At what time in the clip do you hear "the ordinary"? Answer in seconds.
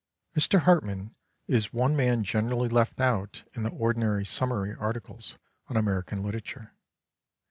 3.61-4.25